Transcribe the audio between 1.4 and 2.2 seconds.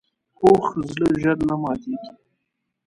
نه ماتیږي